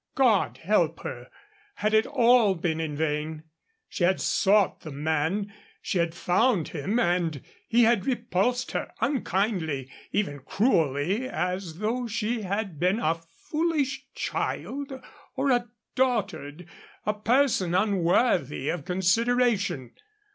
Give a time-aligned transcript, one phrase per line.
[0.15, 1.29] God help her!
[1.75, 3.43] Had it all been in vain?
[3.87, 9.91] She had sought the man, she had found him, and he had repulsed her unkindly,
[10.11, 14.91] even cruelly, as though she had been a foolish child
[15.35, 16.65] or a dotard
[17.05, 19.91] a person unworthy of consideration.